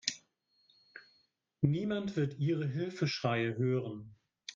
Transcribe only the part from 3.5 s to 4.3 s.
hören.